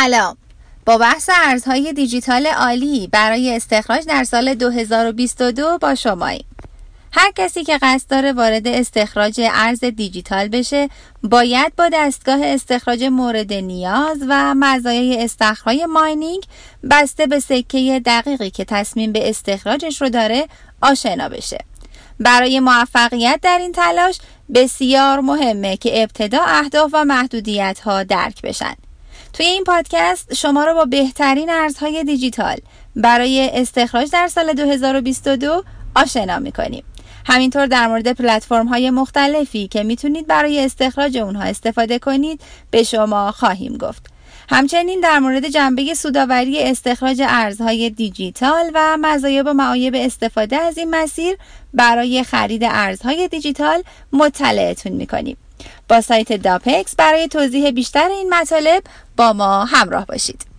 [0.00, 0.36] سلام.
[0.86, 6.44] با بحث ارزهای دیجیتال عالی برای استخراج در سال 2022 با شماییم.
[7.12, 10.88] هر کسی که قصد داره وارد استخراج ارز دیجیتال بشه
[11.22, 16.42] باید با دستگاه استخراج مورد نیاز و مزایای استخراج ماینینگ
[16.90, 20.48] بسته به سکه دقیقی که تصمیم به استخراجش رو داره
[20.82, 21.58] آشنا بشه.
[22.20, 24.18] برای موفقیت در این تلاش
[24.54, 28.74] بسیار مهمه که ابتدا اهداف و محدودیت ها درک بشن.
[29.32, 32.56] توی این پادکست شما رو با بهترین ارزهای دیجیتال
[32.96, 35.64] برای استخراج در سال 2022
[35.96, 36.84] آشنا می‌کنیم.
[37.26, 42.40] همینطور در مورد پلتفرم های مختلفی که می‌تونید برای استخراج اونها استفاده کنید
[42.70, 44.06] به شما خواهیم گفت.
[44.48, 50.90] همچنین در مورد جنبه سوداوری استخراج ارزهای دیجیتال و مزایا و معایب استفاده از این
[50.90, 51.36] مسیر
[51.74, 55.36] برای خرید ارزهای دیجیتال مطلعتون می‌کنیم.
[55.88, 58.82] با سایت داپکس برای توضیح بیشتر این مطالب
[59.16, 60.50] با ما همراه باشید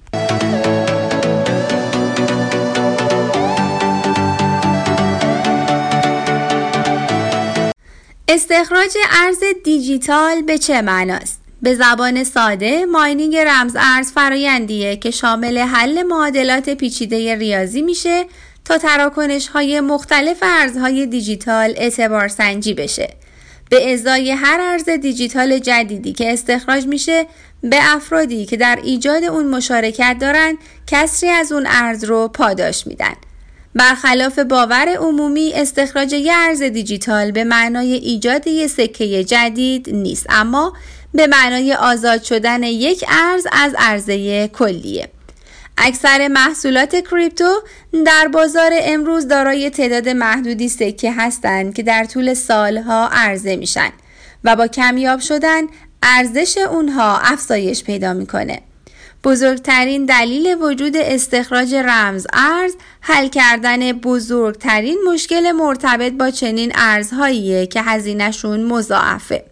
[8.27, 15.57] استخراج ارز دیجیتال به چه معناست؟ به زبان ساده ماینینگ رمز ارز فرایندیه که شامل
[15.57, 18.25] حل معادلات پیچیده ریاضی میشه
[18.65, 23.09] تا تراکنش های مختلف ارزهای دیجیتال اعتبار سنجی بشه
[23.71, 27.25] به ازای هر ارز دیجیتال جدیدی که استخراج میشه
[27.63, 33.13] به افرادی که در ایجاد اون مشارکت دارن کسری از اون ارز رو پاداش میدن.
[33.75, 40.73] برخلاف باور عمومی استخراج یه ارز دیجیتال به معنای ایجاد یه سکه جدید نیست اما
[41.13, 45.09] به معنای آزاد شدن یک ارز از عرضه کلیه.
[45.77, 47.61] اکثر محصولات کریپتو
[48.05, 53.89] در بازار امروز دارای تعداد محدودی سکه هستند که در طول سالها عرضه میشن
[54.43, 55.61] و با کمیاب شدن
[56.03, 58.61] ارزش اونها افزایش پیدا می‌کنه.
[59.23, 67.81] بزرگترین دلیل وجود استخراج رمز ارز حل کردن بزرگترین مشکل مرتبط با چنین ارزهاییه که
[67.81, 69.45] هزینهشون مضاعفه.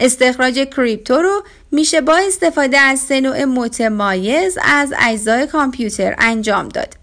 [0.00, 6.94] استخراج کریپتو رو میشه با استفاده از سه نوع متمایز از اجزای کامپیوتر انجام داد.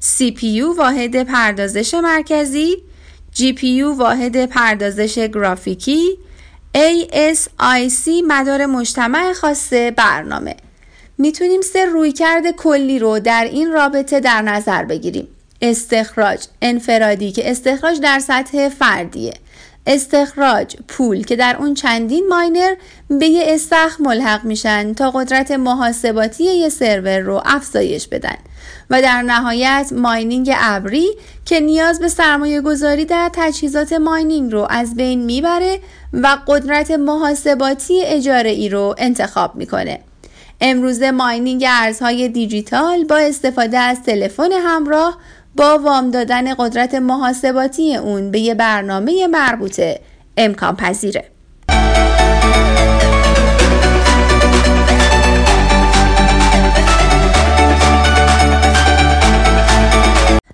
[0.00, 2.76] CPU واحد پردازش مرکزی،
[3.36, 6.18] GPU واحد پردازش گرافیکی،
[6.76, 10.56] ASIC مدار مجتمع خاص برنامه.
[11.18, 15.28] می‌تونیم سه رویکرد کلی رو در این رابطه در نظر بگیریم.
[15.62, 19.34] استخراج انفرادی که استخراج در سطح فردیه
[19.86, 22.74] استخراج پول که در اون چندین ماینر
[23.08, 28.36] به یه استخ ملحق میشن تا قدرت محاسباتی یه سرور رو افزایش بدن.
[28.90, 31.08] و در نهایت ماینینگ ابری
[31.44, 35.80] که نیاز به سرمایه گذاری در تجهیزات ماینینگ رو از بین می‌بره
[36.12, 40.00] و قدرت محاسباتی اجاره ای رو انتخاب می‌کنه.
[40.60, 45.18] امروزه ماینینگ ارزهای دیجیتال با استفاده از تلفن همراه
[45.56, 50.00] با وام دادن قدرت محاسباتی اون به یه برنامه مربوطه.
[50.36, 51.30] امکان پذیره.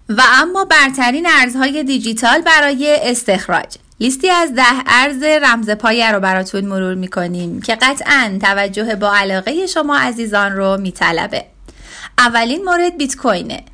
[0.08, 3.76] و اما برترین ارزهای دیجیتال برای استخراج.
[4.00, 9.66] لیستی از ده ارز رمز پایه رو براتون مرور می‌کنیم که قطعا توجه با علاقه
[9.66, 11.44] شما عزیزان رو میطلبه.
[12.18, 13.64] اولین مورد بیت کوینه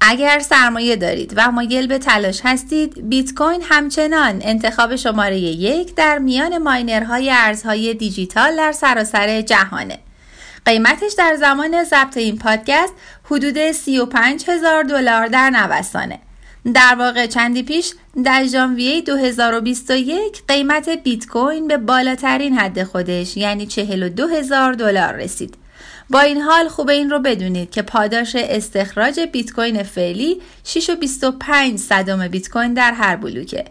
[0.00, 6.18] اگر سرمایه دارید و مایل به تلاش هستید بیت کوین همچنان انتخاب شماره یک در
[6.18, 9.98] میان ماینرهای ارزهای دیجیتال در سراسر جهانه.
[10.64, 12.92] قیمتش در زمان ضبط این پادکست
[13.24, 16.18] حدود 35 هزار دلار در نوسانه.
[16.74, 17.92] در واقع چندی پیش
[18.24, 25.56] در ژانویه 2021 قیمت بیت کوین به بالاترین حد خودش یعنی 42 هزار دلار رسید.
[26.10, 32.28] با این حال خوب این رو بدونید که پاداش استخراج بیت کوین فعلی 6.25 صدم
[32.28, 33.64] بیت کوین در هر بلوکه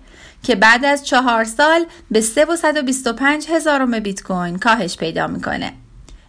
[0.44, 5.74] که بعد از چهار سال به 3.125 هزارم بیت کوین کاهش پیدا می‌کنه.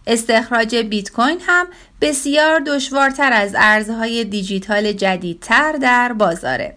[0.07, 1.67] استخراج بیت کوین هم
[2.01, 6.75] بسیار دشوارتر از ارزهای دیجیتال جدیدتر در بازاره.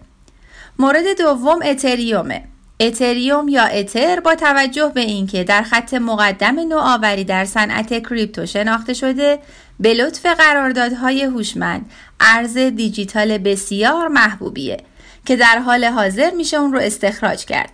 [0.79, 2.43] مورد دوم اتریومه.
[2.81, 8.93] اتریوم یا اتر با توجه به اینکه در خط مقدم نوآوری در صنعت کریپتو شناخته
[8.93, 9.39] شده
[9.79, 14.77] به لطف قراردادهای هوشمند ارز دیجیتال بسیار محبوبیه
[15.25, 17.69] که در حال حاضر میشه اون رو استخراج کرد.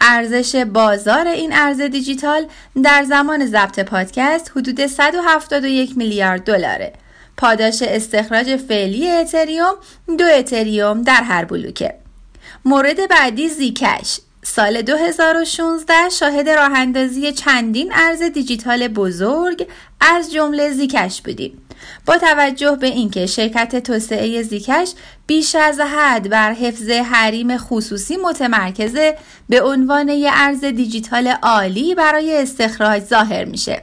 [0.00, 2.46] ارزش بازار این ارز دیجیتال
[2.82, 6.92] در زمان ضبط پادکست حدود 171 میلیارد دلاره.
[7.36, 9.74] پاداش استخراج فعلی اتریوم
[10.18, 11.94] دو اتریوم در هر بلوکه.
[12.64, 14.20] مورد بعدی زیکش.
[14.46, 19.66] سال 2016 شاهد راه اندازی چندین ارز دیجیتال بزرگ
[20.00, 21.62] از جمله زیکش بودیم.
[22.06, 24.92] با توجه به اینکه شرکت توسعه زیکش
[25.26, 29.16] بیش از حد بر حفظ حریم خصوصی متمرکزه
[29.48, 33.82] به عنوان یک ارز دیجیتال عالی برای استخراج ظاهر میشه.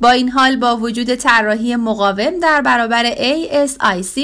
[0.00, 4.20] با این حال با وجود طراحی مقاوم در برابر ASIC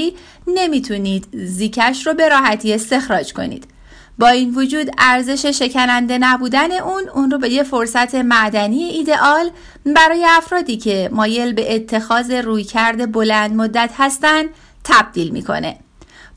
[0.46, 3.77] نمی‌تونید زیکش رو به راحتی استخراج کنید.
[4.18, 9.50] با این وجود ارزش شکننده نبودن اون اون رو به یه فرصت معدنی ایدئال
[9.96, 14.48] برای افرادی که مایل به اتخاذ رویکرد بلند مدت هستند
[14.84, 15.78] تبدیل می‌کنه.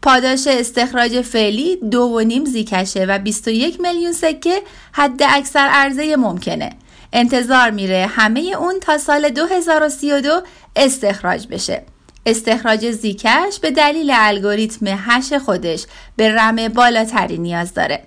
[0.01, 4.61] پاداش استخراج فعلی دو و نیم زیکشه و 21 میلیون سکه
[4.91, 6.69] حد اکثر عرضه ممکنه.
[7.13, 10.41] انتظار میره همه اون تا سال 2032
[10.75, 11.83] استخراج بشه.
[12.25, 15.85] استخراج زیکش به دلیل الگوریتم هش خودش
[16.15, 18.03] به رم بالاتری نیاز داره.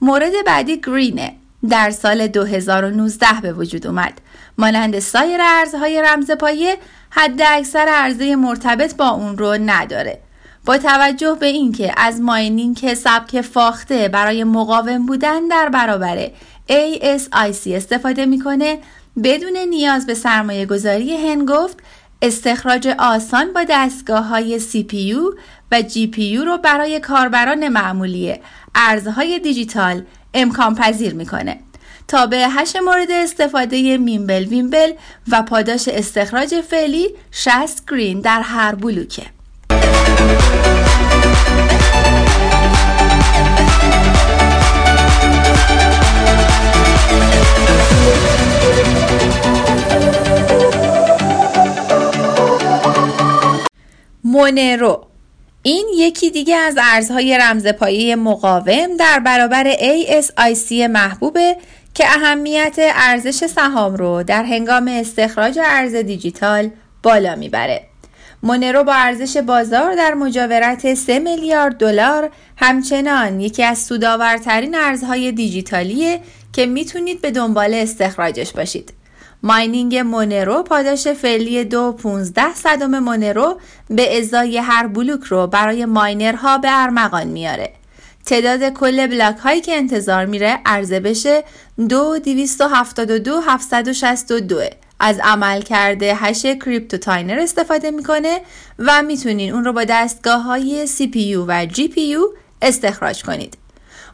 [0.00, 1.36] مورد بعدی گرینه
[1.68, 4.20] در سال 2019 به وجود اومد.
[4.58, 6.76] مانند سایر ارزهای رمز پایه
[7.10, 10.20] حد اکثر عرضه مرتبط با اون رو نداره.
[10.66, 16.30] با توجه به اینکه از mining که سبک فاخته برای مقاوم بودن در برابر
[16.68, 18.78] ASIC استفاده می‌کنه
[19.24, 21.76] بدون نیاز به سرمایه گذاری هنگفت
[22.22, 25.38] استخراج آسان با دستگاه های CPU
[25.72, 28.34] و GPU رو برای کاربران معمولی
[28.74, 30.02] ارزهای دیجیتال
[30.34, 31.58] امکان پذیر می‌کنه.
[32.08, 34.92] تابع هش مورد استفاده Mimblewimble
[35.30, 39.26] و پاداش استخراج فعلی 60 گرین در هر بلوکه.
[54.32, 55.06] مونرو
[55.62, 61.56] این یکی دیگه از ارزهای رمزپایی مقاوم در برابر ASIC محبوبه
[61.94, 66.70] که اهمیت ارزش سهام رو در هنگام استخراج ارز دیجیتال
[67.02, 67.82] بالا می‌بره.
[68.42, 76.20] مونرو با ارزش بازار در مجاورت 3 میلیارد دلار همچنان یکی از سودآورترین ارزهای دیجیتالیه
[76.52, 79.01] که می‌تونید به دنبال استخراجش باشید.
[79.42, 83.60] ماینینگ مونرو پاداش فعلی دو 15 صدم مونرو
[83.90, 87.72] به ازای هر بلوک رو برای ماینرها به ارمغان میاره.
[88.26, 91.44] تعداد کل بلاک هایی که انتظار میره عرضه بشه
[91.88, 94.60] دو 272 762
[95.00, 98.40] از عمل کرده هش کریپتو تاینر استفاده می‌کنه
[98.78, 103.61] و می‌تونین اون رو با دستگاه های CPU و GPU استخراج کنید.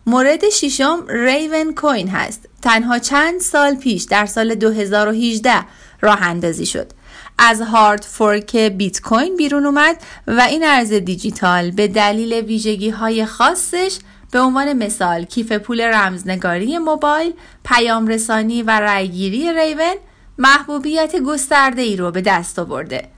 [0.09, 5.53] مورد ششم ریون کوین هست تنها چند سال پیش در سال 2018
[6.01, 6.93] راه اندازی شد
[7.39, 9.97] از هارد فورک بیت کوین بیرون اومد
[10.27, 13.99] و این ارز دیجیتال به دلیل ویژگی های خاصش
[14.31, 17.33] به عنوان مثال کیف پول رمزنگاری موبایل،
[17.65, 19.95] پیام رسانی و رأیگیری ریون
[20.39, 23.09] محبوبیت گسترده ای رو به دست آورده.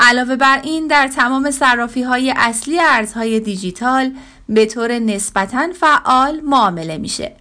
[0.00, 4.12] علاوه بر این در تمام صرافی های اصلی ارزهای دیجیتال
[4.48, 7.32] به طور نسبتا فعال معامله میشه.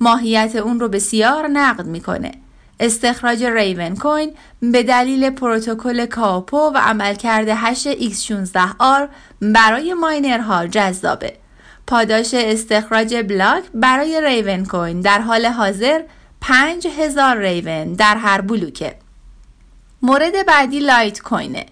[0.00, 2.32] ماهیت اون رو بسیار نقد می‌کنه.
[2.80, 9.08] استخراج ریون کوین به دلیل پروتکل KawPow و عملکرد هش X16R
[9.40, 11.32] برای miner ها جذابه.
[11.86, 16.02] پاداش استخراج بلاک برای Ravencoin در حال حاضر
[16.40, 18.94] 5000 Raven در هر بلوکه.
[20.02, 21.66] مورد بعدی Litecoin ه.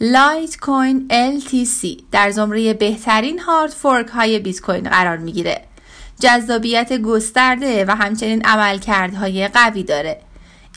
[0.00, 5.64] Litecoin LTC در زمره بهترین hard fork های بیت کوین قرار می‌گیره.
[6.20, 10.20] جذابیت گسترده و همچنین عملکردهای قوی داره.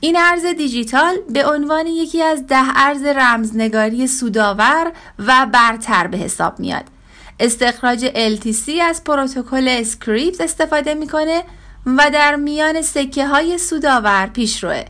[0.01, 6.59] این ارز دیجیتال به عنوان یکی از ده ارز رمزنگاری سودآور و برتر به حساب
[6.59, 6.83] میاد.
[7.39, 11.43] استخراج LTC از پروتکل Scrypt استفاده می‌کنه
[11.85, 14.83] و در میان سکه های سودآور پیشروه.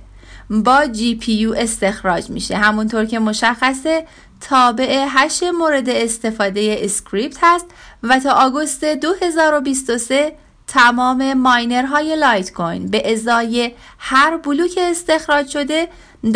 [0.51, 4.05] با GPU استخراج میشه همونطور که مشخصه
[4.41, 7.65] تابع هش مورد استفاده Scrypt هست
[8.03, 10.35] و تا آگوست 2023
[10.67, 15.87] تمام miner های Litecoin به ازای هر بلوک استخراج شده
[16.25, 16.31] 12.5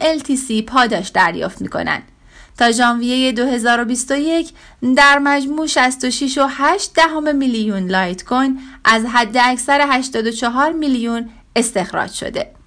[0.00, 2.02] LTC پاداش دریافت می‌کنن
[2.58, 4.50] تا ژانویه 2021
[4.96, 5.72] در مجموع 66.8
[6.94, 12.61] دهم میلیون Litecoin از حد اکثر 84 میلیون استخراج شده.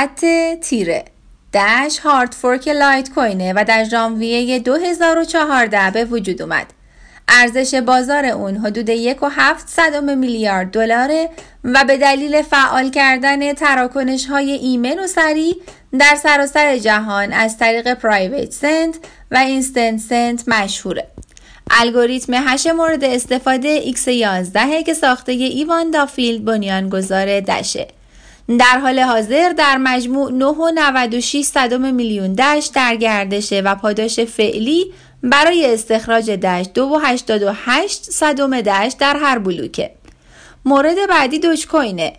[0.00, 0.24] خط
[0.60, 1.04] تیره.
[1.54, 6.66] Dash hard fork Litecoin ه و در ژانویه 2014 به وجود اومد.
[7.28, 11.28] ارزش بازار اون حدود 1.7 میلیارد دلاره
[11.64, 15.54] و به دلیل فعال کردن تراکنش های ایمن و سریع
[15.98, 18.94] در سراسر جهان از طریق PrivateSend
[19.30, 21.06] و InstantSend مشهوره.
[21.70, 27.88] الگوریتم هش مورد استفاده X11 که ساخته ایوان دافیلد بنیانگذار Dash ه
[28.58, 34.92] در حال حاضر در مجموع 9.96 میلیون دشت در گردشه و پاداش فعلی
[35.22, 39.90] برای استخراج دشت 2.88 صدم دشت در هر بلوکه.
[40.64, 42.12] مورد بعدی دوج کوینه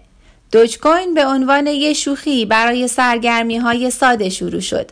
[0.52, 4.92] دوج کوین به عنوان یک شوخی برای سرگرمی های ساده شروع شد.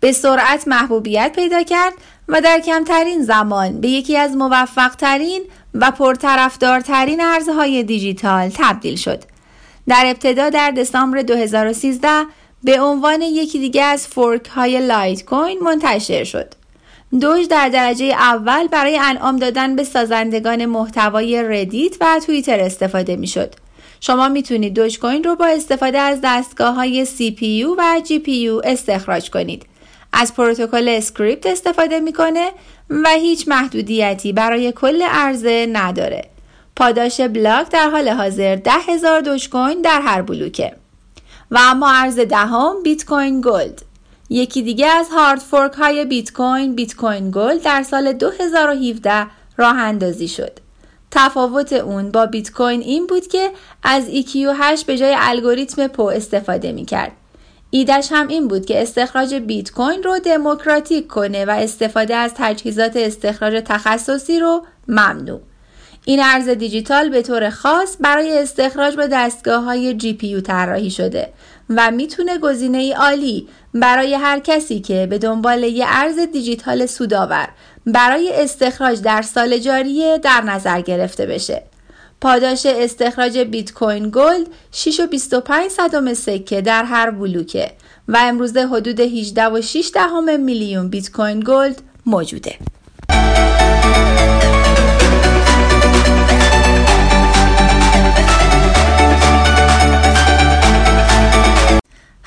[0.00, 1.92] به سرعت محبوبیت پیدا کرد
[2.28, 5.42] و در کمترین زمان به یکی از موفق ترین
[5.74, 9.35] و پرطرفدارترین ارزهای دیجیتال تبدیل شد.
[9.88, 12.08] در ابتدا در دسامبر 2013
[12.64, 16.54] به عنوان یکی دیگه از fork های لایت کوین منتشر شد.
[17.20, 23.26] دوج در درجه اول برای انعام دادن به سازندگان محتوای Reddit و توییتر استفاده می
[23.26, 23.54] شد.
[24.00, 29.66] شما می‌تونید دوج کوین رو با استفاده از دستگاه های CPU و GPU استخراج کنید.
[30.12, 32.50] از پروتکل Scrypt استفاده می‌کنه
[32.90, 36.35] و هیچ محدودیتی برای کل عرضه نداره.
[36.76, 40.72] پاداش block در حال حاضر ده هزار دوج کوین در هر بلوکه.
[41.50, 43.82] و اما ارز دهم بیت کوین گلد
[44.30, 49.76] یکی دیگه از hard fork های بیت کوین بیت کوین گلد در سال 2017 راه
[49.76, 50.60] اندازی شد.
[51.10, 53.50] تفاوت اون با بیت کوین این بود که
[53.82, 57.12] از EQ8 به جای الگوریتم PoW استفاده می کرد.
[57.70, 62.96] ایدش هم این بود که استخراج بیت کوین رو دموکراتیک کنه و استفاده از تجهیزات
[62.96, 65.40] استخراج تخصصی رو ممنوع.
[66.08, 71.32] این ارز دیجیتال به طور خاص برای استخراج به دستگاه های GPU طراحی شده
[71.70, 77.48] و می‌تونه گزینه ای عالی برای هر کسی که به دنبال یه ارز دیجیتال سودآور
[77.86, 81.62] برای استخراج در سال جاریه در نظر گرفته بشه.
[82.20, 87.72] پاداش استخراج بیت کوین گلد 6.25 صدم سکه در هر بلوکه
[88.08, 92.54] و امروزه حدود 18.6 دهم میلیون بیت کوین گلد موجوده.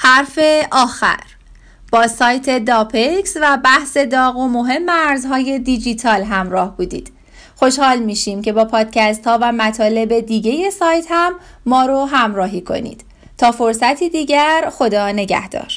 [0.02, 0.40] حرف
[0.72, 1.20] آخر.
[1.92, 7.12] با سایت داپکس و بحث داغ و مهم مرزهای دیجیتال همراه بودید.
[7.56, 11.34] خوشحال میشیم که با پادکست ها و مطالب دیگه سایت هم
[11.66, 13.04] ما رو همراهی کنید.
[13.38, 15.72] تا فرصتی دیگر خدا نگهدار.